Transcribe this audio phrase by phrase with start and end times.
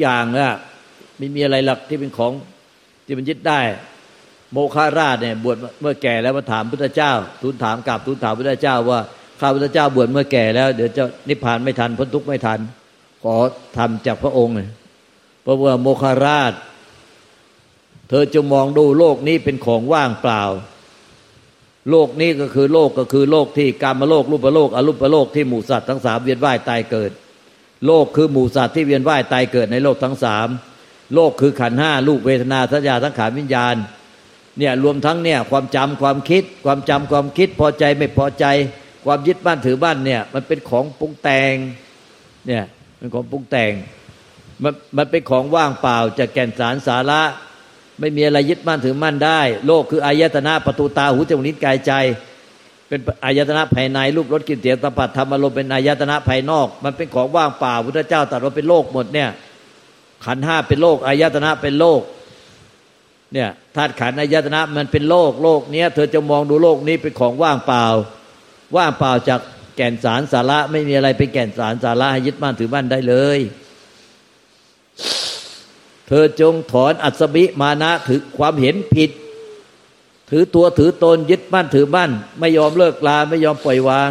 [0.00, 0.52] อย่างอะ
[1.18, 2.32] ไม่มีอะไรหลักที่เป็นของ
[3.06, 3.60] ที่มันยึดได้
[4.52, 9.00] โมคาราชเนี่ยบวชเมื่อแก่แล้วมาถามพุทธเจ้า ทูลถามกลับทูลถามพุทธเจ้า ว่า
[9.40, 12.60] ข้าพุทธเจ้าบวชเมื่อแก่แล้วเดี๋ยวจะนิพพานไม่ทันพ้นทุกข์ไม่ทัน
[13.22, 13.34] ขอ
[13.76, 14.68] ทำจากพระองค์เลย
[15.42, 16.52] เพราะว่าโมคาราช
[18.08, 20.42] เธอจะมองดูโลกนี้เป็นของว่างเปล่า
[21.90, 27.10] โลกนี้ก็คือโลกก็คือโลกที่กามโลกรูปโลกอรูปโลกที่หมู่สัตว์ทั้งสามเวียนว่ายตายเกิด
[27.86, 30.48] โลกคือหมู่สัตว์ที่เวียนว่ายตายเกิดในโลกทั้งสาม
[31.14, 33.76] โลกคือขันห้าลูกเวทนาสัญญาทั้งขานวิญญาณ
[34.58, 38.44] เนี่ยรวมทั้งเนี่ยความจำความคิด ความจำความคิดพอใจไม่พอใจ
[39.04, 41.54] ความยึดบ้านถือบ้านเนี่ยมันเป็นของปรุงแต่ง
[42.46, 42.64] เนี่ย
[42.98, 43.72] เป็นของปรุงแต่ง
[44.62, 47.22] มันมันเป็นของว่างเปล่าจากแก่นสารสาระ
[48.00, 51.92] ไม่มีอะไรยึดมั่นถือมั่นได้ โลกคืออายตนะประตูตาหูจมูกลิ้นกายใจ
[52.88, 59.28] เป็นอายตนะภายในรูปรสกลิ่นเสียงสัมผัสธรรมอารมณ์เป็นอายตนะภายนอก มันเป็นของว่างเปล่าพุทธเจ้าตรัสว่าเป็นโลกหมดเนี่ย
[60.24, 62.00] ขันห้าเป็นโลกอายตนะเป็นโลก
[63.32, 67.84] เนี่ยธาตุขันอายตนะมันเป็นโลกโลกเนี้ยเธอจะมองดูโลกนี้เป็นของว่างเปล่า
[68.76, 69.40] ว่างเปล่าจาก
[69.76, 73.38] แก่นสารสาระไม่มีอะไรเป็นแก่นสารสาระให้ยึดมั่นถือมั่นได้เลย
[76.08, 79.10] เธอจงถอนอัศบิมานะถือความเห็นผิด
[80.30, 84.10] ถือตัวถือตนยึดมั่นถือมั่น ไม่ยอมเลิกลาไม่ยอมปล่อยวาง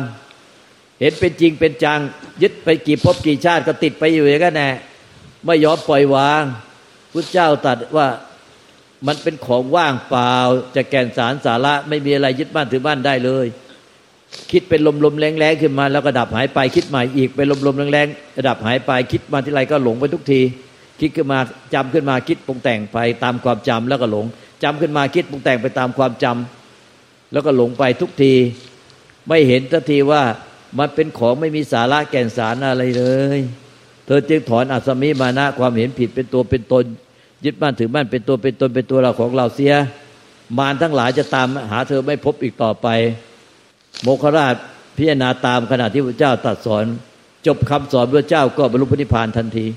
[0.99, 1.99] เห็นเป็นจริงเป็นจัง
[2.41, 4.69] ยึดไปกี่ภพกี่ชาติก็ติดไปอยู่อย่างนั้นแน่
[5.45, 6.43] ไม่ยอมปล่อยวาง
[7.11, 8.07] พุทธเจ้าตรัสว่า
[9.07, 10.35] มันเป็นของว่างเปล่า
[10.75, 13.45] จะแก่นสารสาระไม่มีอะไรยึดบ้านถือบ้านได้เลย
[14.51, 18.07] คิดเป็นลมลมแรงแรงขึ้นมาแล้วก็ดับหายไป คิดใหม่อีกเป็นลมลมแรงแรง
[18.47, 20.41] ดับหายไป คิดมาที่ไรก็หลงไปทุกที
[20.99, 21.39] คิดขึ้นมา
[21.73, 24.25] จำขึ้นมาคิดปรุงแต่งไปตามความจำแล้วก็หลง
[24.63, 28.33] จำขึ้นมาคิดปรุงแต่งไปตามความจำแล้วก็หลงไปทุกที
[29.27, 30.23] ไม่เห็นทันทีว่า
[30.79, 33.03] มันเป็นของไม่มีสาระแก่นสารอะไรเล
[33.37, 33.39] ย
[34.05, 36.85] เธอจึงถอนอัศมิมานะความเห็นผิดเป็นตัวเป็นตน
[37.45, 39.73] ยึดบ้านถือบ้านเป็นตัวเป็นตนเป็นตัวเราของเราเสีย
[40.57, 42.87] มารทั้งหลายจะตามหาเธอไม่พบอีกต่อไป
[44.03, 44.55] โมคราช
[44.97, 46.85] พิจารณาตามขณะที่พระเจ้าตรัสสอน
[47.47, 49.67] จบคำสอนพระเจ้าก็บรรลุพระนิพพานทันที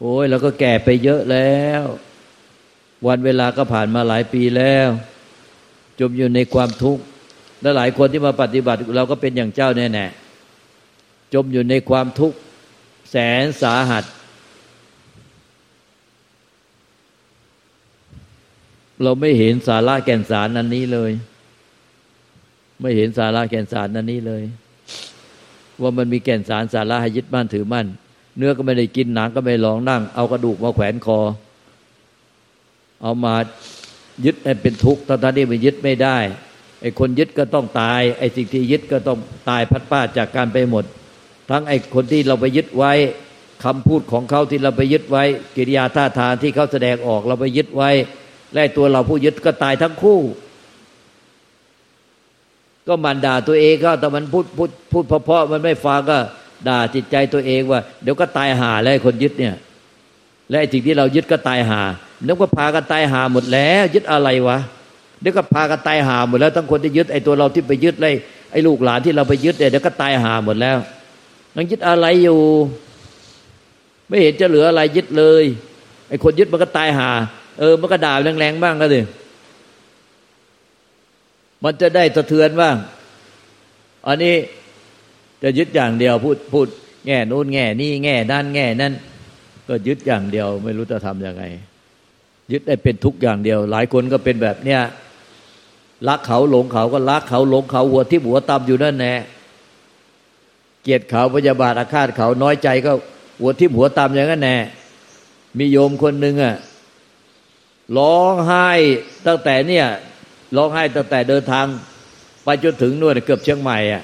[0.00, 1.84] โอ้ยเราก็แก่ไปเยอะแล้ว
[3.06, 4.88] วันเวลาก็ผ่านมาหลายปีแล้ว
[6.00, 7.02] จมอยู่ในความทุกข์
[7.62, 12.36] และหลายคนที่มาปฏิบัติเราก็เป็นอย่างเจ้าแน่ๆจมอยู่ในความทุกข์
[13.10, 14.04] แสนสาหัส
[19.02, 21.12] เราไม่เห็นสาระแก่นสารนั้นนี้เลย
[22.80, 24.42] ไม่เห็นสาระแก่นสารนั้นนี้เลย
[25.80, 27.86] ว่ามันมีแก่นสารสาระให้ยึดมั่นถือมั่น
[28.36, 31.18] เนื้อก็ไม่ได้กินหนังก็ไม่ลองนั่ง เอากระดูกมาแขวนคอ
[33.02, 33.34] เอามา
[34.24, 36.18] ยึดให้เป็นทุกข์ตอนนี้มันยึดไม่ได้
[36.82, 40.84] ไอ้คนยึดก็ต้องตาย ไอ้สิ่งที่ยึดก็ต้องตายพัดป้าจากการไปหมด
[41.50, 42.92] ทั้งไอ้คนที่เราไปยึดไว้
[43.64, 45.24] คำพูดของเขาที่เราไปยึดไว้
[45.56, 47.90] กิริยาท่าทางที่เขาแสดงออกเราไปยึดไว้
[48.54, 50.18] และตัวเราผู้ยึดก็ตายทั้งคู่
[52.86, 56.18] ก็มันด่าตัวเองก็แต่มันพูดพูดพูดเพราะๆมันไม่ฟังก็
[56.68, 59.54] ด่าจิตใจตัวเองว่า เดี๋ยวก็ตายหาแล้วคนยึดเนี่ย
[60.50, 61.82] และไอ้สิ่งที่เรายึดก็ตายหา
[62.24, 64.58] เดี๋ยวก็พากันตายหาหมดแล้ว ยึดอะไรวะ
[65.20, 68.14] เดี๋ยวก็พากันตายหาหมดแล้วทั้งคนที่ยึดไอ้ตัวเราที่ไปยึดเลย
[68.52, 70.78] ไอ้ลูกหลานที่เราไปยึดเนี่ยเดี๋ยวก็ตายหาหมดแล้ว
[71.56, 72.40] ยังยึดอะไรอยู่
[74.08, 75.44] ไม่เห็นจะเหลืออะไรยึดเลย
[76.08, 77.10] ไอ้คนยึดมันก็ตายหา
[77.58, 79.00] เออมันก็ด่าแรงๆบ้างก็สิ
[81.64, 82.76] มันจะได้สะเทือนบ้าง
[84.06, 84.34] อันนี้
[85.42, 86.66] จะยึดอย่างเดียวพูดพูด
[87.06, 88.92] แง่นู้นแง่นี่แง่นั่นแง่นั่น
[89.68, 91.44] ก็ยึดอย่างเดียว ไม่รู้จะทำยังไง
[92.52, 94.80] ยึดได้เป็นทุกอย่างเดียว หลายคนก็เป็นแบบเนี้ย
[96.08, 99.14] รักเขาหลงเขาก็รักเขาหลงเขาหัวที่หัวตำอยู่นั่นแน่
[100.82, 102.92] เกียรติเขาพยาบาทอาฆาตเขาน้อยใจก็
[103.40, 104.56] หัวทิ่หัวตามอย่างนั้นแน่
[105.58, 106.56] มีโยมคนหนึ่งอะ
[107.98, 108.68] ร้องไห้
[109.26, 109.86] ตั้งแต่เนี่ย
[110.56, 111.66] ร้องไห้ตั้งแต่เดินทาง
[112.44, 114.02] ไปจนถึงนู่นเกือบเชียงใหม่อะ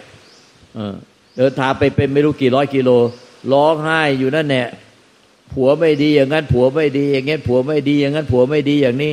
[1.39, 2.91] เดินทางไปเป็นไม่รู้กี่ร้อยกิโล
[3.53, 4.63] ร้องไห้อยู่นั่นแน่
[5.53, 9.13] ผัวไม่ดีอย่างนั้น ผัวไม่ดี อย่างงี้ผัวไม่ดีอย่างนั้น ผัวไม่ดีอย่างนี้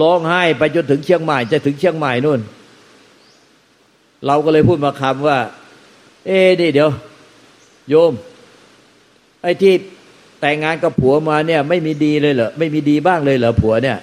[0.00, 2.40] ร้องไห้ไปจนถึงเชียงใหม่จะถึงเชียงใหม่นู่น
[4.26, 5.38] เราก็เลยพูดมาคำว่า
[6.26, 6.90] เอ๊นี่เดี๋ยว
[7.88, 8.12] โยม
[9.42, 9.74] ไอ้ที่
[10.40, 13.96] แต่งงานกับผัวมาเนี่ย ไม่มีดีเลยเหรอไม่มีดีบ้างเลยเหรอผัวเนี่ย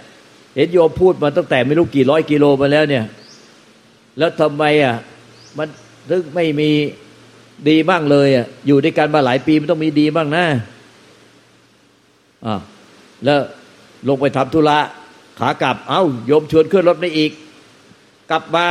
[0.56, 3.06] เห็นโยมพูดมาตั้งแต่ไม่รู้กี่ร้อยกิโลมาแล้วเนี่ย
[4.18, 4.96] แล้วทำไมอะ
[5.58, 5.68] มัน
[6.10, 6.70] ถึงไม่มี
[7.70, 10.46] ดีบ้างเลยอะอยู่ด้วยกันมาหลายปีมันต้องมีดีบ้างนะ
[12.46, 12.56] อ่า
[13.26, 13.40] แล้ว
[14.08, 14.80] ลงไปทำธุระ
[15.40, 17.32] ขากลับ เอา้าโยมชวนขึ้นรถไม่อีก
[18.30, 18.66] กลับมา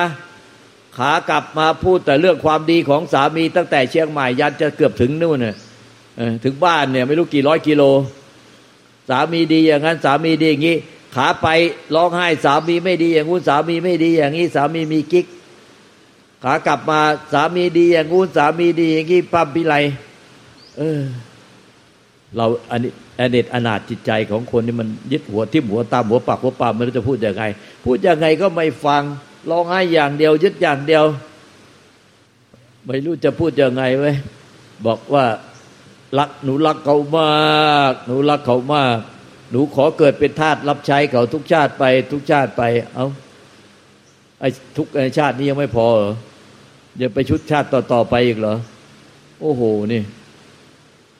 [0.96, 5.56] ขากลับมาพูดแต่เรื่องความดีของสามีตั้งแต่เชียงใหม่ยันจะเกือบถึงนู่นน่ะ
[6.44, 7.82] ถึงบ้านเนี่ย ไม่รู้กี่ร้อยกิโล
[9.08, 10.76] สามีดีอย่างนั้น สามีดีอย่างนี้
[11.14, 11.48] ขาไป
[11.94, 15.26] ร้องไห้สามีไม่ดีอย่างงู้นสามีไม่ดีอย่างนี้ สามีมีกิ๊ก
[16.42, 17.00] ขากลับมา
[17.32, 19.74] สามีดีอย่างงู้นสามีดีอย่างนี้ปั๊มพิไล
[20.78, 21.00] เออ
[22.36, 27.44] เราอันนี้อเนตอนาถจิตใจของคนนี่มันยึดหัวทิ่มหัวตามหัวปากหัวปามไม่รู้จะพูดยังไง
[27.84, 29.02] พูดยังไงก็ไม่ฟัง
[29.50, 31.04] ร้องไห้อย่างเดียว ยึดอย่างเดียว
[32.86, 34.12] ไม่รู้จะพูดยังไงไว้
[34.86, 35.24] บอกว่า
[36.18, 38.98] รักหนูรักเขามาก หนูรักเขามาก
[39.50, 42.62] หนูขอเกิดเป็นทาสรับใช้เขาทุกชาติไป ทุกชาติไป
[42.94, 43.06] เอา้า
[44.40, 44.88] ไอ้ทุก
[45.18, 46.14] ชาตินี้ยังไม่พอเหรอ
[47.00, 48.56] ยังไปชุดชาติต่อๆไปอีกเหรอ
[49.40, 49.62] โอ้โห
[49.92, 50.02] นี่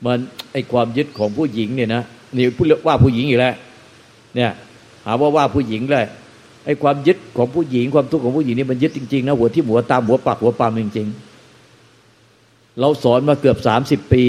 [0.05, 0.17] มัน
[0.53, 2.03] ไอความยึดของผู้หญิงเนี่ยนะ
[2.35, 3.55] นี่พูดว่าผู้หญิงอีกแล้ว
[4.35, 4.51] เนี่ย
[5.05, 6.05] หาว่าว่าผู้หญิงเลย
[6.65, 11.07] ไอความยึดของผู้หญิงความทุกข์ของผู้หญิงนี่มันยึดจริงๆนะหัวที่หัวตามหัวปากหัวปามจริง
[11.93, 14.25] ๆ เราสอนมาเกือบสามสิบปี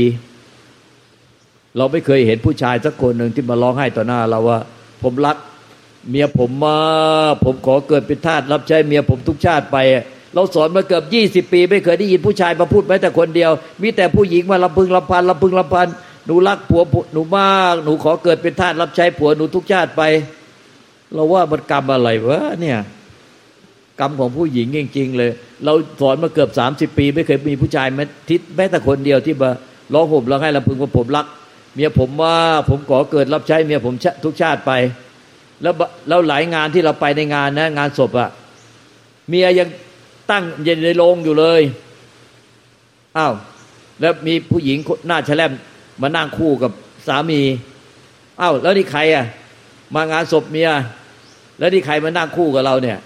[1.76, 4.58] เราไม่เคยเห็นผู้ชายสักคนหนึ่งที่มาร้องไห้ต่อหน้า เราว่า
[5.02, 5.36] ผมรัก
[6.08, 6.78] เมียผมมา
[7.44, 9.76] ผมขอเกิดเป็นทาสรับใช้เมียผมทุกชาติไป
[10.34, 13.50] เราสอนมาเกือบยี่สิบปี ไม่เคยได้ยินผู้ชายมาพูดแม้แต่คนเดียว
[13.82, 15.88] มีแต่ผู้หญิงมาลำพึงลำพันลำพึงลำพัน
[16.26, 16.82] หนูรักผัว
[17.12, 20.02] หนูมากหนูขอเกิดเป็นทาสรับใช้ผัวหนูทุกชาติไป
[21.14, 22.78] เราว่ามันกรรมอะไรวะเนี่ย
[24.00, 25.30] กรรมของผู้หญิงจริง ๆ เลย
[25.64, 29.50] เราสอนมาเกือบสามสิบปี ไม่เคยมีผู้ชายแม้ทิศแม้แต่คนเดียวที่มา
[29.94, 31.26] ร้องห่มร้องไห้ลำพึงว่าผมรัก
[31.74, 32.34] เมียผมว่า
[32.70, 33.94] ผมขอเกิดรับใช้เมียผม
[34.24, 34.72] ทุกชาติไป
[35.62, 35.74] แล้ว
[36.08, 38.30] แล้วหลายงานที่เราไปในงานนะ งานศพอะ
[39.28, 39.68] เมียยัง
[40.30, 41.62] ตั้งเย็นในโรงอยู่เลย
[43.18, 43.32] อ้าว
[44.00, 45.52] แล้วมีผู้หญิงหน้าแฉลม
[46.02, 46.72] มานั่งคู่กับ
[47.06, 47.40] สามี
[48.40, 49.26] อ้าวแล้วนี่ใครอะ
[49.94, 50.70] มางานศพเมีย
[51.58, 52.98] แล้วนี่ใครมานั่งคู่กับเราเนี่ย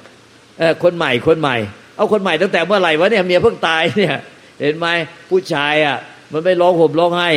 [0.58, 1.56] เออคนใหม่คนใหม่
[1.96, 4.16] เอาคนใหม่ตั้งแต่เมื่อไหร่วะเนี่ยเมียเพิ่งตายเนี่ย
[4.60, 4.86] เห็นไหม
[5.30, 5.98] ผู้ชายอะ
[6.32, 7.30] มันไม่ร้องห่มร้องไห้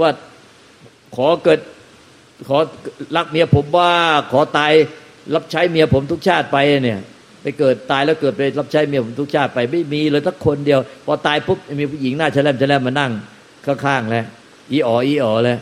[0.00, 0.10] ว่า
[1.16, 1.60] ขอเกิด
[2.48, 2.58] ขอ
[3.16, 3.90] รักเมียผมว่า
[4.32, 4.72] ขอตาย
[5.34, 7.00] รับใช้เมียผมทุกชาติไปเนี่ย
[7.44, 13.12] ไปเกิดตายแล้วเกิดไปรับใช้เมียผมทุกชาติไปไม่มีเลยสักคนเดียว พอตายปุ๊บมีผู้หญิงหน้าแฉลมแฉลมมานั่ง
[13.66, 14.24] ข้างๆแล้ว
[14.70, 15.58] อีอ๋ออีอ๋อแล้ว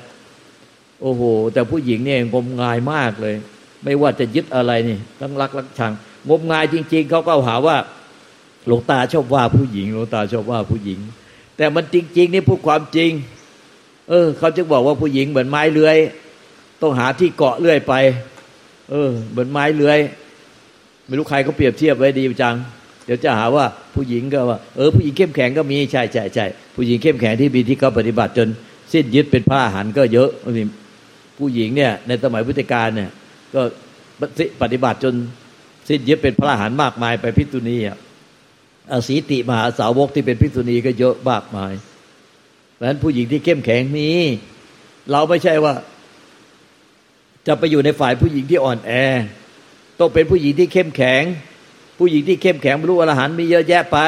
[1.03, 3.35] โอ้โห แต่ผู้หญิงเนี่ยงมงายมากเลย
[3.85, 5.93] ไม่ว่าจะยึดอะไรนี่ทั้งรักรักชัง
[6.29, 7.77] งมงายจริง ๆเขาก็หาว่า
[8.67, 10.99] หลวงตาชอบว่าผู้หญิงหลวงตาชอบว่าผู้หญิง
[11.57, 13.11] แต่มันจริง ๆ นี่พูดความจริง
[14.09, 15.97] เออเขาจึงบอกว่าผู้หญิงเหมือนไม้เลื้อย
[16.83, 17.95] ต้องหาที่เกาะเลื่อยไป
[18.91, 19.99] เออ เหมือนไม้เลื้อย
[21.13, 22.55] ไม่รู้ใครเขาเปรียบเทียบไว้ดีจัง
[23.05, 23.65] เดี๋ยวจะหาว่า
[23.95, 28.49] ผู้หญิงก็ว่า เออผู้หญิงเข้มแข็งก็มีใช่ใช่ใช่ผู้หญิงเข้มแข็งที่มีที่เขาปฏิบัติจน
[28.93, 30.31] สิ้นยึดเป็นผ้าหันก็เยอะ
[31.39, 33.11] ผู้หญิงเนี่ยในสมัยพุทธกาลเนี่ย
[33.55, 33.63] ก็
[34.63, 35.15] ปฏิบัติจน
[35.89, 37.97] สิ้นยึดเป็นพระหันมากมายไปพิจุนีอะ
[39.09, 41.73] สีติมหาสาวกที่เป็นพิจุนีก็เยอะมากมาย
[42.75, 44.11] เพราะฉะนั้นผู้หญิงที่เข้มแข็งมี
[45.11, 45.75] เราไม่ใช่ว่า
[47.47, 48.93] จะไปอยู่ในฝ่ายผู้หญิงที่อ่อนแอ
[50.03, 51.23] ต้องเป็นผู้หญิงที่เข้มแข็ง
[51.99, 53.99] ผู้หญิงที่เข้มแข็งบรรลุอรหันต์มีเยอะแยะไป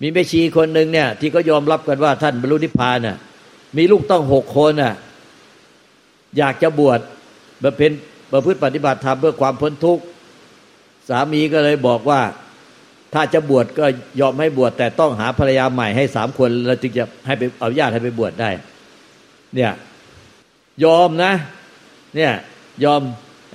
[0.00, 3.16] มีแม่ชีคนหนึ่งเนี่ย ที่เขายอมรับกันว่าท่านบรรลุนิพพานน่ะ
[3.76, 4.94] มีลูกต้องหกคนน่ะ
[6.38, 7.00] อยากจะบวช
[7.62, 7.90] มาเป็น
[8.32, 10.02] ประพฤติปฏิบัติธรรมเพื่อความพ้นทุกข์
[11.08, 12.20] สามีก็เลยบอกว่า
[13.14, 13.84] ถ้าจะบวชก็
[14.20, 18.50] ยอมให้บวชแต่ต้องหาภรรยาใหม่ให้สามคนแล้วจึงจะให้ไปเอาญาตให้ไปบวชได้
[19.54, 19.72] เนี่ย
[20.84, 21.32] ยอมนะ
[22.16, 22.32] เนี่ย
[22.84, 23.00] ยอม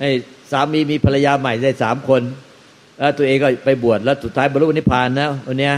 [0.00, 0.10] ให้
[0.52, 2.22] สามีมีภรรยาใหม่ได้สามคน
[2.98, 5.70] แล้วตัวเองก็ไปบวชแล้วสุดท้ายบรรลุนิพพานนะวันนี้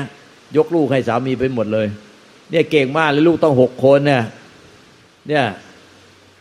[0.57, 1.87] ยกลูกให้สามีไปหมดเลย
[2.51, 4.23] เนี่ยเก่งมากเลยลูกต้องหกคนเนี่ย
[5.29, 5.45] เนี่ย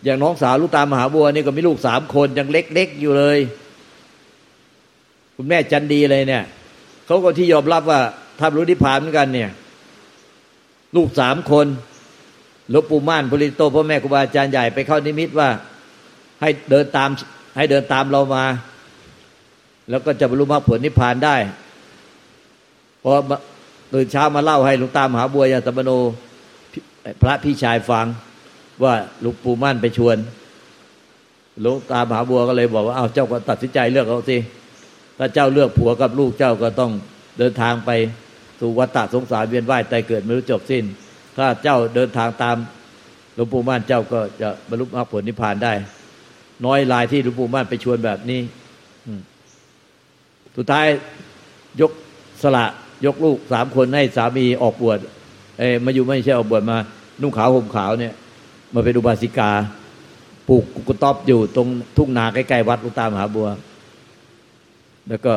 [0.04, 3.40] อย่างน้องสาวลูกตามหาบัวนี่ก็มีลูกสามคนยังเล็กๆอยู่เลย
[5.36, 6.44] คุณแม่จันดีเลยเนี่ย
[7.06, 8.00] เขาก็ที่ยอมรับว่า
[8.40, 9.50] ทำรู้นิพพานเหมือนกันเนี่ย
[10.96, 11.68] ลูกสามคน
[12.70, 15.50] หลวงปู่ม่านพลิโตพ่อแม่ครูบาอาจารย์ใหญ่ไปเข้านิมิตว่า
[16.42, 17.10] ให้เดินตาม
[17.56, 18.46] ให้เดินตามเรามา
[19.90, 21.36] แล้วก็จะบรรลุมรรคผลนิพพานได้
[23.04, 23.12] พอ
[23.94, 25.92] ตื่นเช้ามาเล่าให้หลวงตามหาบัวยาตมโน
[27.22, 28.06] พระพี่ชายฟัง
[28.84, 30.18] ว่าหลวงปู่มั่นไปชวน
[31.62, 34.38] หลวงตามหาบัวก็เลยบอกว่าเอาเจ้าก็ตัดสินใจเลือกเอาสิ
[35.18, 36.92] ถ้าเจ้าเลือกผัวกับลูกเจ้าก็ต้อง
[37.40, 37.90] เดินทางไป
[38.60, 40.84] สู่วัฏฏะสงสารเวียนว่ายตายเกิดไม่รู้จบสิ้น
[41.38, 42.56] ถ้าเจ้าเดินทางตาม
[43.36, 45.74] หลวงปู่มั่นเจ้าก็จะบรรลุมรรคผลนิพพานได้
[46.66, 48.42] น้อยลายที่หลวงปู่มั่นไปชวนแบบนี้
[50.56, 50.88] สุดท้าย
[51.82, 51.92] ยก
[52.42, 52.66] สละ
[53.06, 55.00] ยกลูกสามคนให้สามีออกบวช
[55.60, 56.78] เอมาอยู่ไม่ใช่ออกบวชมา
[57.22, 58.14] นุ่งขาวห่มขาวเนี่ย
[58.74, 59.52] มาเป็นอุบาสิกา
[60.48, 63.48] ปลูกกุตอบอยู่ตรงทุ่งนาใกล้ๆวัดลุงตามหาบัว
[65.10, 65.32] แล้วก็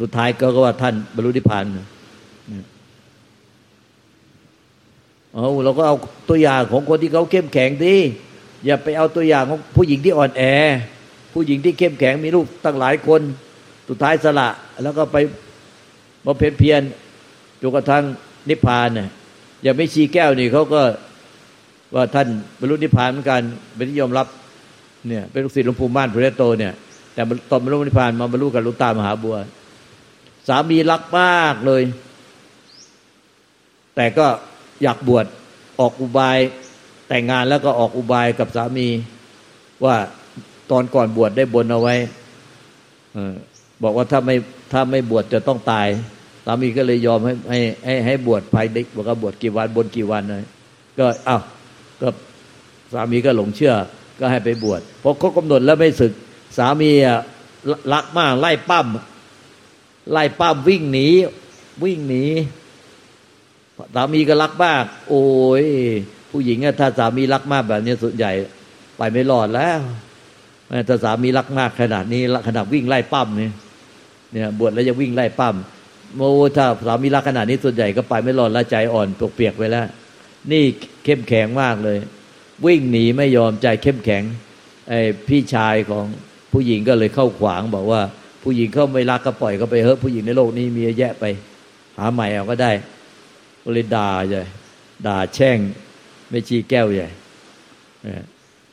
[0.00, 1.64] สุดท้ายก็ว่าท่านบรรลุนิพพาน
[5.34, 5.96] เอาเราก็เอา
[6.28, 7.96] ตัวอย่างของคนที่เขาเข้มแข็งดิ
[8.66, 10.42] อย่าไปเอาตัวอย่างของผู้หญิงที่อ่อนแอ
[11.34, 13.20] ผู้หญิงที่เข้มแข็งมีลูกตั้งหลายคน
[13.88, 14.48] สุดท้ายสละ
[14.82, 15.16] แล้วก็ไป
[16.26, 16.82] มาเพียนเพียน
[17.60, 18.04] จนกระทั่ง
[18.48, 19.08] นิพพานเนี่ย
[19.62, 20.82] อย่างไม่ชีแก้วนี่เขาก็
[21.94, 23.42] ว่าท่านบรรลุนิพพานเหมือนกัน
[23.76, 24.26] เป็นที่ยอมรับ
[25.08, 26.72] เนี่ยเป็นลูกศิษย์หลวงปู่ม่านพระโตเนี่ย
[27.14, 29.36] แต่ตอนบรรลุนิพพานมาบรรลุกับลุงตามหาบัว
[30.48, 31.82] สามีรักมากเลย
[33.96, 34.26] แต่ก็
[34.82, 35.26] อยากบวช
[35.80, 36.38] ออกอุบาย
[37.12, 38.88] แต่งงานแล้วก็ออกอุบายกับสามี
[39.84, 39.96] ว่า
[40.70, 41.96] ตอนก่อนบวชได้บนเอาไว้
[43.82, 44.36] บอกว่าถ้าไม่
[44.72, 45.88] ถ้าไม่บวชจะต้องตาย
[46.44, 50.44] สามีก็เลยยอมให้ให้ให้ให้บวชภายเด็กบอกว่าบวชกี่วันบนกี่วันเลย
[50.98, 51.42] ก็อ้าว
[52.02, 52.08] ก็
[52.94, 53.74] สามีก็หลงเชื่อ
[54.20, 56.12] ก็ให้ไปบวชพอเขากำหนดแล้วไม่ศึก
[56.58, 57.20] สามีอะ
[57.92, 58.86] รักมากไล่ปั้ม
[60.12, 61.08] ไล่ปั้มวิ่งหนี
[61.82, 62.24] วิ่งหนี
[63.94, 65.24] สามีก็รักมาก โอ้
[65.64, 65.66] ย
[66.30, 68.32] ผู้หญิงถ้าสามีรักมากแบบนี้ส่วนใหญ่
[68.96, 69.80] ไปไม่รอดแล้ว
[70.88, 73.52] ถ้าสามีรักมากขนาดนี้ขนาดวิ่งไล่ปั้มเนี่ย
[74.32, 75.56] เนี่ยบวชแล้วจะวิ่งไล่ปั้ม
[76.16, 76.20] โม
[76.56, 79.86] ถ้าสามีรักขนาดนี้ส่วนใหญ่ก็ไปไม่รอดละใจอ่อนปกเปียกไปแล้ว
[80.50, 80.62] นี่
[81.04, 81.98] เข้มแข็งมากเลย
[82.66, 84.22] วิ่งหนีไม่ยอมใจเข้มแข็ง
[84.88, 86.04] ไอ้พี่ชายของ
[86.52, 88.02] ผู้หญิงก็เลยเข้าขวางบอกว่า
[88.42, 91.24] ผู้หญิงเขาไม่รักก็ปล่อยเขาไปเฮ้ผู้หญิงในโลกนี้มีเยอะแยะไป
[91.98, 92.72] หาใหม่เอาก็ได้
[93.62, 94.42] ก็เลยด่าใหญ่
[95.06, 95.58] ด่าแช่ง
[96.30, 97.08] ไม่ชีแก้วใหญ่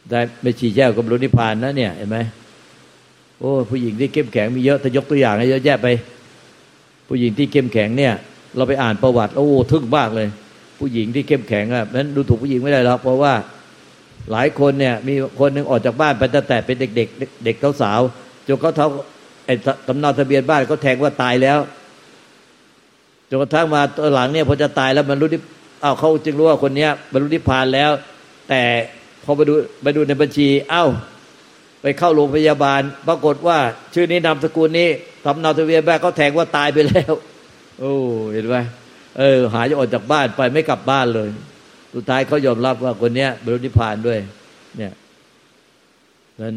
[0.10, 2.18] ได้ไม่ชีแก้วกับรุนิพานนะเนี่ยเห็นไหม
[3.40, 5.88] โอ้ผู้หญิงที่เข้มแข็งมีเยอะถ้ายกตัวอย่างให้เยอะแยะไป
[7.08, 8.14] ผู้หญิงที่เข้มแข็งเนี่ย
[8.56, 10.28] เราไปอ่านประวัติ โอ้ทึ่งมากเลย
[10.80, 13.34] ผู้หญิงที่เข้มแข็งอะนั้นดูถูกผู้หญิงไม่ได้หรอกเพราะว่า
[14.32, 17.10] หลายคนเนี่ย มีคนหนึ่งออกจากบ้านไปตั้งแต่เป็นเด็กเด็ก
[17.46, 18.00] เด็กสาว
[18.48, 18.88] จนเขาเท่า
[19.46, 19.54] ไอ้
[19.88, 21.60] ตำนาทะเบียนบ้านเขาแทงว่าตายแล้ว
[23.30, 25.42] จนกระทั่งมาตัวหลังเนี่ยพอจะตายแล้วมันรู้ที่
[25.84, 27.91] อ้าวเขาจึงรู้ว่าคนเนี้ยบรรลุนิพพานแล้ว
[28.50, 28.62] แต่
[29.24, 30.89] พอไปดูไปดูในบัญชีอ้าว
[31.81, 33.57] ไปเข้าโรงพยาบาล ปรากฏว่า
[33.93, 34.89] ชื่อนี้นามสกุลนี้
[35.25, 37.13] ทำนาทะเบียนบ้านเขาแทงว่าตายไปแล้ว
[37.79, 37.93] โอ้
[38.34, 38.55] เห็นไหม
[39.17, 41.29] เออ หายออกจากบ้านไปไม่กลับบ้านเลย
[41.93, 44.19] สุดท้ายเขายอมรับว่าคนเนี้ยบรรลุนิพพานด้วย
[44.77, 44.93] เนี่ย
[46.41, 46.55] นั้น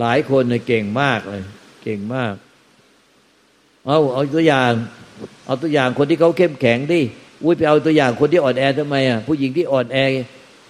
[0.00, 1.44] หลายคนเนี่ยเก่งมากเลย
[1.82, 2.34] เก่งมาก
[3.86, 4.72] เอาเอาตัวอย่าง
[5.46, 7.00] เอาตัวอย่างคนที่เขาเข้มแข็งดิ
[7.44, 9.98] อุ้ยไปเอาตัวอย่างคนที่อ่อนแอทำไมอะผู้หญิงที่อ่อนแอ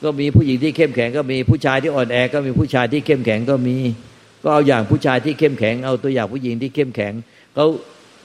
[0.05, 3.77] ก็มีผู้หญิงที่เข้มแข็งก็มีผู้ชายที่อ่อนแอ ก็มีผู้ชายที่เข้มแข็งก็มี
[4.43, 7.12] ก็เอาอย่างผู้ชายที่เข้มแข็ง เอาตัวอย่างผู้หญิงที่เข้มแข็ง
[7.55, 7.67] เขา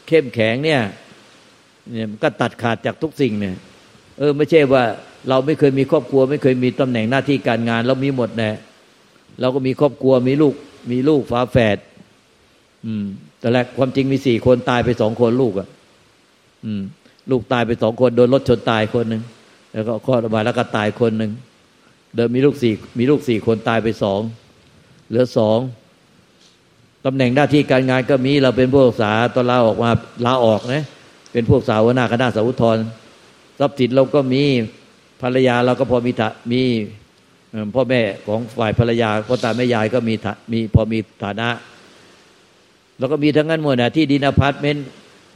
[0.08, 0.82] เข้มแข็งเนี่ย
[1.92, 3.56] เนี่ยก็ตัดขาดจากทุกสิ่งเนี่ย
[4.20, 4.84] เออไม่ใช่ว่า
[5.30, 8.50] เราไม่เคยมีครอบครัว ไม่เคยมีตำแหน่งหน้าที่การงาน เรามีหมดแน่
[9.42, 10.54] เราก็มีครอบครัวมีลูก
[10.92, 11.78] มีลูกฝาแฝด
[12.86, 13.06] อืม
[13.40, 15.68] แต่แรกความจริงมีสี่คนตายไปสองคนลูกอะ
[16.66, 16.82] อืม
[17.32, 19.22] ลูกตายไปสองคนโดนรถชนตายคนหนึ่ง
[19.72, 21.32] แล้วก็คลอดออกมาแล้วก็ตายคนหนึ่ง
[22.16, 24.22] เดิมมีลูกสี่มีลูกสี่คนตายไปสอง
[25.10, 25.60] เหลือสอง
[27.06, 29.90] ตำแหน่งหน้าที่การงานก็มีเราเป็นพวกสาตอนลาออกมา
[30.26, 30.84] ลาออกนะ
[31.32, 32.78] เป็นพวกสาวนาคณะสาวุทร
[33.60, 34.44] ทรัพย์สินเราก็มี
[35.22, 36.12] ภรรยาเราก็พอมี
[36.52, 36.62] มี
[37.76, 40.14] พ่อแม่ของฝ่ายภรรยาพ่อตาแม่ยายก็มี
[40.52, 41.50] มีพอมีฐานะ
[43.00, 44.86] แล้วก็มีทั้งนั้นหมดนะที่ดินอพาร์ตเมนต์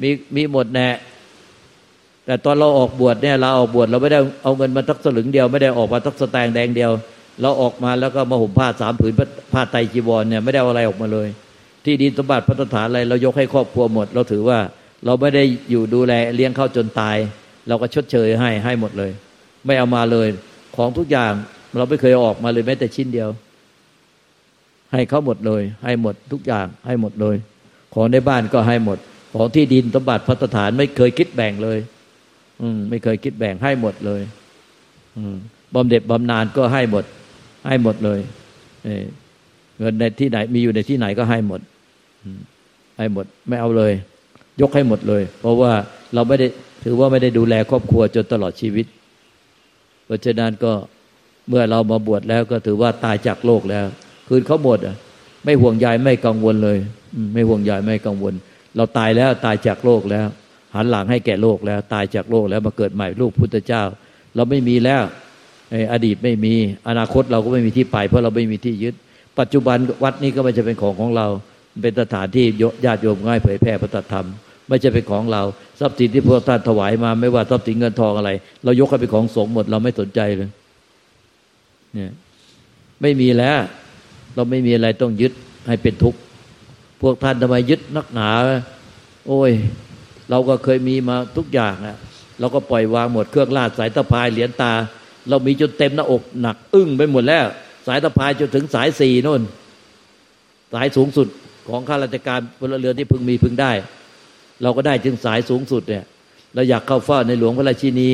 [0.01, 0.87] มีมีหมดแน่
[2.29, 6.91] แต่ตอนเราออกบวชเนี่ยเราออกบวชเราไม่ได้เอาเงินมาสักสลึงเดียวไม่ได้ออกมาสักสตางค์แดงเดียว
[7.41, 9.13] เราออกมาแล้วก็มาห่มผ้าสามผืน
[9.53, 11.27] ผ้าไตจีวรเนี่ยไม่ได้เอาอะไรออกมาเลย
[11.85, 14.59] ที่ดินสมบัติพัสถานอะไรเรายกให้ครอบครัวหมด เราถือว่า
[15.05, 17.17] เราไม่ได้อยู่ดูแลเลี้ยงเข้าจนตาย
[17.67, 19.11] เราก็ชดเชยให้ให้หมดเลย
[19.65, 20.27] ไม่เอามาเลย
[20.75, 21.33] ของทุกอย่าง
[21.77, 23.29] เราไม่เคยออกมาเลยแม้แต่ชิ้นเดียว
[24.93, 27.35] ให้เขาหมดเลย ให้หมดทุกอย่างให้หมดเลย
[27.93, 28.97] ของในบ้านก็ให้หมด
[29.33, 31.79] ของที่ดินสมบัติพัฒฐานไม่เคยคิดแบ่งเลย
[32.61, 34.21] อืม ไม่เคยคิดแบ่งให้หมดเลย
[35.17, 35.35] อืม
[35.75, 37.05] บำเหน็จบำนาญก็ให้หมด
[37.67, 38.19] ให้หมดเลย
[39.79, 41.61] เงินในที่ไหนมีอยู่ในที่ไหนก็ให้หมด
[42.97, 43.93] ให้หมด ไม่เอาเลย
[44.61, 45.71] ยกให้หมดเลย เพราะว่า
[46.13, 46.47] เราไม่ได้
[46.83, 48.85] ถือว่าไม่ได้ดูแลครอบครัวจนตลอดชีวิต
[50.05, 50.73] เพราะฉะนั้นก็
[51.49, 53.85] เมื่อเรามาบวชแล้วก็ถือว่าตายจากโลกแล้ว
[54.27, 54.95] คืนเขาหมดอะ
[55.45, 56.77] ไม่ห่วงใยไม่กังวลเลย
[57.33, 58.33] ไม่ห่วงใยไม่กังวล
[58.75, 60.27] เราตายแล้วตายจากโลกแล้ว
[60.75, 63.83] หันหลังให้แก่โลกแล้ว ตายจากโลกแล้วมาเกิดใหม่ลูกพุทธเจ้า
[64.35, 65.01] เราไม่มีแล้ว
[65.93, 66.53] อดีตไม่มี
[66.87, 68.95] อนาคตเราก็ไม่มีที่ไป เพราะเราไม่มีที่ยึด
[69.39, 71.27] ปัจจุบันวัดนี้ก็ไม่ใช่เป็นของของเรา
[71.81, 72.45] เป็นสถานที่
[72.85, 74.27] ญาติโยมง่ายเผยแพร่พระธรรม
[74.67, 75.41] ไม่ใช่เป็นของเรา
[75.79, 78.31] ทรัพย์สินที่พระท่านถวายมา ไม่ว่าทรัพย์สินเงินทองอะไร
[78.63, 80.49] เรายกให้เป็นของสงฆ์หมด เราไม่สนใจเลย
[81.93, 82.11] เนี่ย
[83.01, 83.57] ไม่มีแล้ว
[84.35, 85.33] เราไม่มีอะไรต้องยึด
[85.67, 86.19] ให้เป็นทุกข์
[87.01, 88.29] พวกท่านทำไมยึดนักหนา
[89.27, 89.51] โอ้ย
[90.29, 91.97] เราก็เคยมีมาทุกอย่างอะ
[92.39, 94.73] เราก็ปล่อยวางหมดเครื่องลาดสายตะพายเหรียญตา
[95.29, 97.45] เรามีจนเต็มหน้าอกหนัก อึ้งไปหมดแล้ว
[97.87, 99.41] สายตะพายจนถึงสายสี่นู่น
[100.73, 101.27] สายสูงสุด
[101.69, 103.71] ของข้าราชการพลเรือนที่พึงมีพึงได้
[104.61, 106.03] เราก็ได้จึงสายสูงสุดเนี่ย
[106.55, 108.09] เราอยากเข้าเฝ้าในหลวงพระราชินี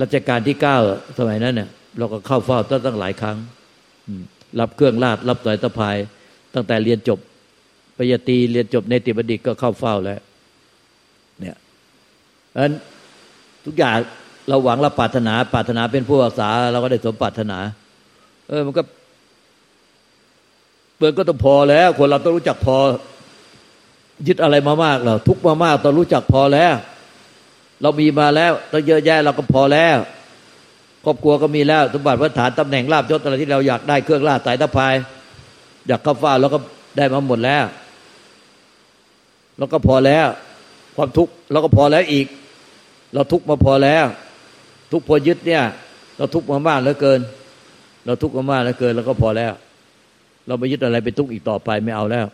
[0.00, 0.76] รัชกาลที่เก้า
[1.18, 3.36] สมัยนั้นเนี่ยเราก็เข้าเฝ้าตั้งตั้งหลายครั้ง
[4.60, 5.96] รับเครื่องราชรับสายตะพาย
[6.54, 7.18] ตั้งแต่เรียนจบ
[7.96, 10.20] ปริญญาตรีเรียนจบในติบัณฑิตก็เข้าเฝ้าแล้ว
[11.40, 11.56] เนี่ย
[12.50, 12.74] เพราะนั้น
[13.64, 13.96] ทุกอย่าง
[14.48, 17.58] เราหวังเราปรารถนา ปรารถนาเป็นผู้รักษา เราก็ได้สมปรารถนา
[18.48, 18.82] เออ มันก็
[20.98, 22.76] เปิดก็ต้องพอแล้ว คนเราต้องรู้จักพอ
[24.26, 26.74] ยึดอะไรมามากเราทุกมามากต้องรู้จักพอแล้ว
[27.82, 29.96] เรามีมาแล้วต้องเยอะแยะเราก็พอแล้ว
[31.04, 34.94] ครอบครัวก็มีแล้วสมบัติวัฒฐานตำแหน่งลาบยศอะไรที่เราอยากได้เครื่องลาดสายตะพาย
[35.88, 36.58] อยากข้าฟ้าเราก็
[36.96, 37.64] ได้มาหมดแล้ว
[39.58, 40.26] เราก็พอแล้ว
[41.00, 42.26] ความทุกข์เราก็พอแล้วอีก
[43.14, 44.04] เราทุกข์มาพอแล้ว
[44.92, 45.62] ทุกข์พอยึดเนี่ย
[46.18, 47.20] เราทุกข์มามากเหลือเกิน
[48.06, 49.52] เราทุกข์มามากเหลือเกินเราก็พอแล้ว
[50.46, 52.26] เราไม่ยึดอะไรไปทุกข์อีกต่อไปไม่เอาแล้ว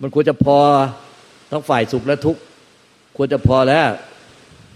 [0.00, 0.56] มันควรจะพอ
[1.50, 2.40] ทั้งฝ่ายสุขและทุกข์
[3.16, 3.88] ควรจะพอแล้ว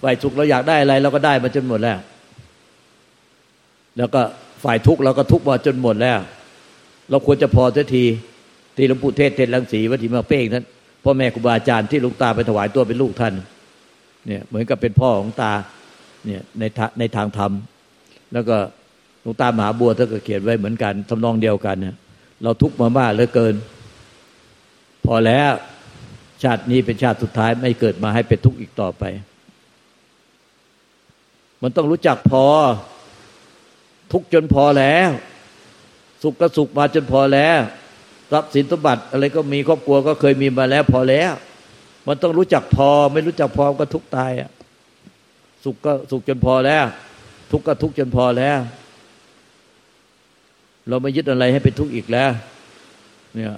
[0.03, 1.99] ฝ่ายสุขเราอยากได้อะไรเราก็ได้มาจนหมดแล้ว
[3.97, 4.23] แล้วก็
[4.65, 6.19] ฝ่ายทุกข์เราก็ทุกข์มาจนหมดแล้ว
[7.11, 8.05] เราควรจะพอเสักที
[8.77, 10.65] ที่หลวงปู่เทศเทศลังสีวัดถิมาเป้งท่าน
[11.11, 13.35] พ่อแม่ครูบาอาจารย์ที่ลุงตาไปถวายตัวเป็นลูกท่าน
[14.27, 15.53] เนี่ยเหมือนกับเป็นพ่อของตา
[16.27, 16.65] เนี่ยใน
[16.99, 17.53] ในทางธรรม
[18.33, 18.57] แล้วก็
[19.25, 21.97] ลุงตามหาบัวท่านก็เขียนไว้เหมือนกันทำนองเดียวกันเนี่ย
[22.43, 23.55] เราทุกข์มามากเหลือเกิน
[25.07, 25.51] พอแล้ว
[26.43, 29.05] ชาตินี้เป็นชาติสุดท้ายไม่เกิดมาให้เป็นทุกข์อีกต่อไป
[31.63, 32.45] มันต้องรู้จักพอ
[34.13, 35.09] ทุกจนพอแล้ว
[36.23, 37.59] สุขก็สุขมาจนพอแล้ว
[38.31, 41.33] ทรัพย์สินสมบัติอะไรก็มีครอบครัวก็เคยมีมาแล้วพอแล้ว
[42.07, 44.51] มันต้องรู้จักพอไม่รู้จักพอก็ทุกตายอะ
[45.65, 46.85] สุขก็สุขจนพอแล้ว
[47.51, 48.59] ทุกข์ก็ทุกข์จนพอแล้ว
[50.89, 52.31] เราไม่ยึดอะไรให้เป็นทุกข์อีกแล้ว
[53.35, 53.55] เนี่ย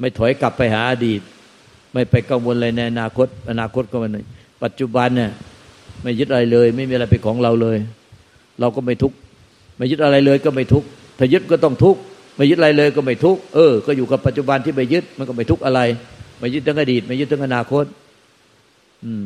[0.00, 1.20] ไม่ถอยกลับไปหาอดีต
[1.92, 4.16] ไม่ไปกังวลอะไรในอนาคต อนาคตก็มัน
[4.62, 5.30] ปัจจุบันเนี่ย
[6.02, 7.78] ไม่ยึดอะไรเลย ไม่มีอะไรเป็นของเราเลย
[8.60, 9.16] เราก็ไม่ทุกข์
[9.76, 12.00] ไม่ยึดอะไรเลยก็ไม่ทุกข์ถ้ายึดก็ต้องทุกข์
[12.36, 15.80] ไม่ยึดอะไรเลยก็ไม่ทุกข์เออ ก็อยู่กับปัจจุบันที่ไม่ยึดมันก็ไม่ทุกข์อะไร
[16.38, 17.84] ไม่ยึดทั้งอดีต ไม่ยึดทั้งอนาคต
[19.04, 19.24] อืม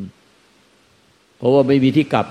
[1.38, 2.27] เพราะว่าไม่มีที่กลับ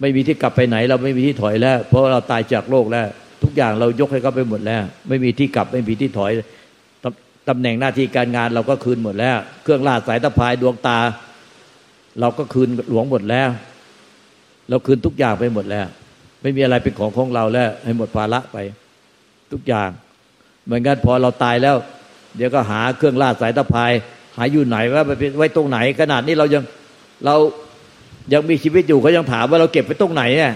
[0.00, 3.06] ไม่มีที่กลับไปไหน เราไม่มีที่ถอยแล้ว เพราะเราตายจากโลกแล้ว
[3.42, 6.32] ทุกอย่างเรายกให้เขาไปหมดแล้ว ไม่มีที่กลับ ไม่มีที่ถอย
[7.48, 10.98] ตำแหน่งหน้าที่การงานเราก็คืนหมดแล้ว เครื่องลาดสายตะพายดวงตา
[12.20, 13.48] เราก็คืนหลวงหมดแล้ว
[14.68, 15.86] เราคืนทุกอย่างไปหมดแล้ว
[16.42, 18.56] ไม่มีอะไรเป็นของของเราแล้ว ให้หมดภาระไป
[19.54, 19.90] ทุกอย่าง
[20.64, 21.76] เหมือนกันพอเราตายแล้ว
[22.36, 23.92] เดี๋ยวก็หาเครื่องลาดสายตะพาย
[24.36, 26.62] หาอยู่ไหนว่าไปไว้ตรงไหน ขนาดนี้เรายัง
[27.24, 27.36] เรา
[28.32, 30.52] ยังมีชีวิตอยู่เขายังถามว่าเราเก็บไปตรงไหนเนี่ย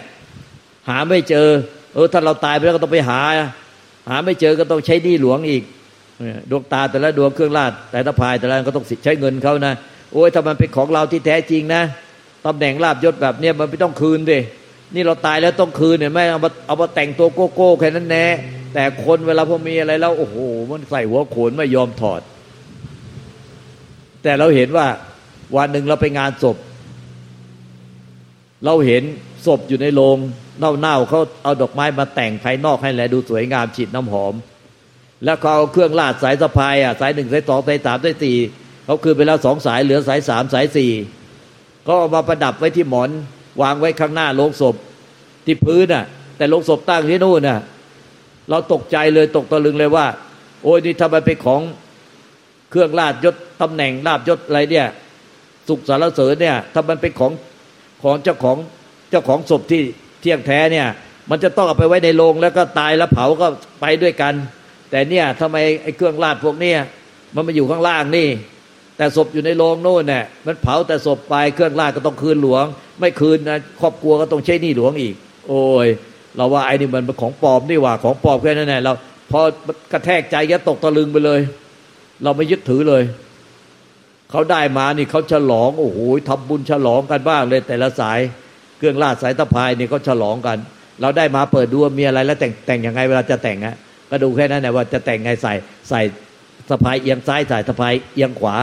[0.89, 1.49] หาไม่เจอ
[1.95, 3.21] เออถ้าเราตายไปแล้วก็ต้องไปหา
[4.11, 5.63] หาไม่เจอก็ต้องใช้ดีหลวงอีก
[6.51, 9.75] ดวงตาแต่ละดวงเครื่องลาดสายตะพายแต่ละก็ต้องใช้เงินเขานะ
[10.13, 11.83] โอ้ยถ้ามันเป็นของเราที่แท้จริงนะ
[12.47, 14.39] ตำแหน่งลาบยศแบบเนี้ยมันไม่ต้องคืนดิ
[14.95, 18.27] นี่เราตายแล้วต้องคืนเนี่ยไม่เอามาเอามาแต่งตัวโกโก้แค่นั้นแน่
[18.75, 20.37] แต่คนเวลาพอมีอะไรแล้ว โอ้โห
[20.71, 22.21] มันใส่หัวโขนไม่ยอมถอด
[24.23, 24.87] แต่เราเห็นว่า
[25.57, 26.57] วันหนึ่งเราไปงานศพ
[28.65, 29.03] เราเห็น
[29.47, 30.17] ศพอยู่ในโรง
[30.59, 34.35] เน่าๆเขาเอาดอกไม้มาแต่งภายนอกให้แลดูสวยงามฉีดน้ำหอม
[35.25, 38.37] แล้วเขาเอาเครื่องลาดสายสะพายอะสายหนึ่งสายสองสายสามสายสี่
[38.85, 40.93] เขาคืนไปแล้วสองสายเหลือสายสามสายสี่
[41.87, 43.11] ก็เอามาประดับไว้ที่หมอน
[43.63, 44.75] วางไว้ข้างหน้าโลงศพ
[45.45, 46.05] ที่พื้นน่ะ
[46.37, 47.61] แต่โลงศพตั้งที่นู่นน่ะ
[48.51, 50.07] เราตกใจเลยตกตะลึงเลยว่า
[50.63, 51.61] โอ้ยนี่ทำไมเป็นของ
[52.71, 54.87] เครื่องลาดยศตำแหน่งลาบยศอะไรเนี่ย
[55.69, 57.33] สุขสารเสริญเนี่ยถ้ามันเป็นของ
[58.03, 58.57] ของเจ้าของ
[59.11, 59.81] เจ้าของศพที่
[60.21, 60.87] เที่ยงแท้เนี่ย
[61.31, 63.47] มันจะต้องเอาไปไว้ในโรงแล้วก็ตายแล้วเผาก็
[63.81, 64.35] ไปด้วยกัน
[64.91, 66.79] แต่เนี่ยทำไมไอ้เครื่องลาดพวกเนี้ย
[67.35, 68.29] มันมาอยู่ข้างล่างนี่
[68.99, 72.65] แต่ศพอยู่ในโรงโน่นเนี่ยมันเผาแต่ศพไปเครื่องราชก็ต้องคืนหลวง
[73.01, 75.15] ไม่คืนนะครอบครัวก็ต้องใช้หนี้หลวงอีก
[75.49, 75.89] โอ้ย
[76.37, 78.93] เราว่าไอ้นี่มันเป็นของปลอมนี่ว่าของปลอมแค่นั้นแหละเรา
[79.31, 79.41] พอ
[79.93, 81.41] กระแทกใจแกตกตะลึงไปเลย
[82.23, 83.03] เราไม่ยึดถือเลย
[84.31, 88.19] เขาได้มานี่เขาฉลองโอ้โหทำบุญฉลองกันบ้างเลยแต่ละสาย
[88.79, 90.59] เครื่องราชสายตะพายนี่เขาฉลองกัน
[91.01, 93.77] เราได้มาเปิดดูมีอะไรแล้วแต่งแต่งยังไงเวลาจะแต่งอะ
[94.11, 95.55] ก็ดูแค่นั้นแหละว่าจะแต่งไงใส่
[95.89, 96.01] ใส่
[96.71, 98.55] สะพายเอียงซ้ายใส่สะพายเอียงขวา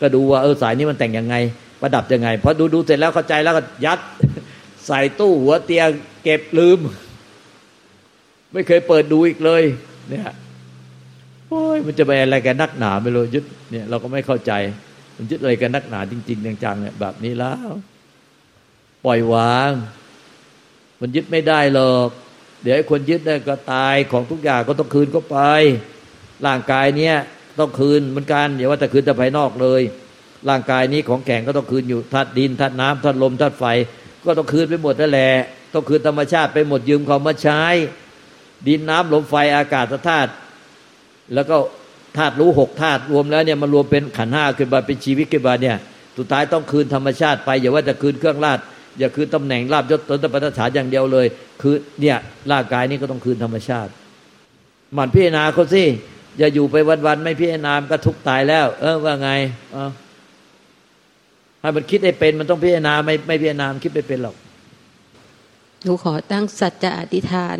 [0.00, 1.34] ก็ดูว่าเออสายนี้มันแต่งยังไง
[1.80, 3.98] ประดับยังไงพอดูดูเสร็จแล้วเข้าใจแล้วก็ยัด
[4.86, 5.88] ใส่ตู้หัวเตียง
[6.24, 6.78] เก็บลืม
[8.52, 9.62] ไม่เคยเปิดดูอีกเลย
[10.08, 10.22] เนี่ย
[11.48, 14.52] โอ้ยมันจะไปอะไรกันนักหนาไม่รู้ยึดเนี่ยเราก็ไม่เข้าใจ
[15.16, 17.68] มันยึดอะไรกันนักหนาจริง ๆ จังๆเนี่ยแบบนี้แล้ว
[19.04, 19.70] ปล่อยวาง
[21.00, 22.08] มันยึดไม่ได้หรอก
[22.62, 25.38] เดี๋ยวไอ้คนยึดได้ก็ตายของทุกอย่างก็ต้องคืนก็ไป
[26.46, 27.16] ร่างกายเนี้ย
[27.58, 29.82] ต้องคืนเหมือนกันอย่าว่าแต่คืนแต่ภายนอกเลย
[30.48, 33.64] ร่างกายนี้ของแข็งก็ต้องคืนอยู่ธาตุดินธาตุน้ำธาตุลมธาตุไฟ
[34.24, 35.32] ก็ต้องคืนไปหมดนั่นแหละ
[35.74, 37.62] ต้องคืนธรรมชาติไปหมดยืมเขามาใช้
[38.66, 40.30] ดินน้ำลมไฟอากาศธาตุ
[41.34, 41.56] แล้วก็
[42.16, 45.76] ธาตุรู้หกธาตุรวมแล้วเนี่ยมารวมเป็นขันห้าขึ้นมาเป็นชีวิตขึ้นมาเนี่ย
[46.18, 48.58] สุดท้ายต้องคืนธรรมชาติไปอย่าว่าจะคืนเครื่องราช
[48.98, 51.26] อย่าคืนตำแหน่งลาบยศตนตปัฏฐานอย่างเดียวเลย
[51.62, 52.16] คือเนี่ย
[52.50, 53.90] ร่างกายนี้ก็ต้องคืนธรรมชาติ
[54.94, 55.84] หมั่นพิจารณาเขาสิ
[56.38, 59.30] อย่าอยู่ไปวันๆไม่พิจารณามก็ทุกตายแล้ว เออว่าไง
[59.72, 59.90] เออ
[61.60, 64.36] ให้มันคิดได้เป็นมันต้องพิจารณาไม่ไม่พิจารณามคิดไม่เป็นหรอก
[65.84, 67.56] หนูขอตั้งสัจจะอธิษฐาน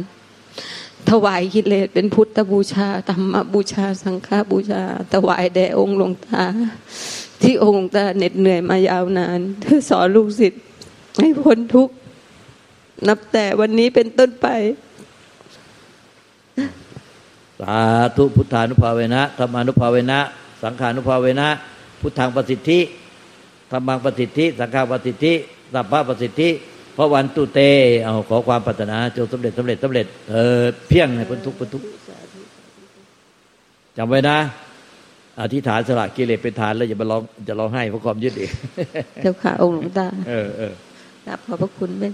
[1.10, 6.44] ถวายกิเลสเป็นพุทธบูชาธรรมบูชาสังฆบูชา ถวายแด่องค์หลวงตา
[7.42, 10.62] ที่องค์ตาเหน็ดเหนื่อยมายาวนานเพื่อสอนลูกศิษย์
[11.20, 11.94] ให้พ้นทุกข์
[13.08, 14.46] นับแต่วันนี้เป็นต้นไป
[17.60, 17.78] สา
[18.16, 20.18] ธุพุทธานุภาเวนะธรรมานุภาเวนะ
[20.62, 21.48] สังขานุภาเวนะ
[22.00, 22.78] พุทธังประสิทธิ
[23.70, 25.32] ธรรมังประสิทธิ สังฆาประสิทธิ
[25.74, 26.48] สัพพะประสิทธิ
[26.96, 27.60] พระวันตุเต
[28.02, 31.86] เอาขอความปรารถนาจงสำเร็จสำเร็จสำเร็จเออเพียงให้พ้นทุกข์พ้นทุกข์
[33.96, 34.38] จำไว้นะ
[35.40, 38.50] อธิษฐานสละกิเลสเป็นทานแล้วอย่ามาร้องจะร้องไห้เพราะความยึดอีก
[39.22, 40.72] เจ้าค่ะองค์หลวงตาเออเออ
[41.26, 42.12] กราบขอบพระคุณเป็น